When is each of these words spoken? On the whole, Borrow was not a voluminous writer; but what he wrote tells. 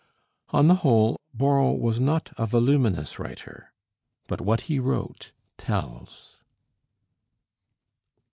On 0.49 0.67
the 0.67 0.73
whole, 0.81 1.19
Borrow 1.31 1.73
was 1.73 1.99
not 1.99 2.31
a 2.35 2.47
voluminous 2.47 3.19
writer; 3.19 3.71
but 4.25 4.41
what 4.41 4.61
he 4.61 4.79
wrote 4.79 5.31
tells. 5.59 6.37